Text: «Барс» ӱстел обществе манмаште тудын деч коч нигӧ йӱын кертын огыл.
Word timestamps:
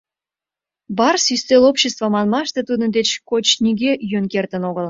«Барс» 0.97 1.25
ӱстел 1.35 1.63
обществе 1.71 2.07
манмаште 2.13 2.61
тудын 2.69 2.89
деч 2.97 3.09
коч 3.29 3.47
нигӧ 3.63 3.91
йӱын 4.09 4.25
кертын 4.33 4.63
огыл. 4.69 4.79